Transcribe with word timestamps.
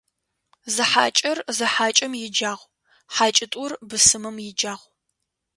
Зы 0.73 0.83
хьакӀэр 0.91 1.37
зы 1.57 1.67
хьакӀэм 1.73 2.13
иджагъу, 2.25 2.71
хьакӀитӀур 3.13 3.71
бысымым 3.87 4.37
иджагъу. 4.49 4.89